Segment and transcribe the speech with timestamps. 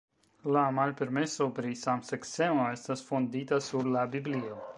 [0.55, 4.61] La malpermeso pri samseksemo estas fondita sur la Biblio.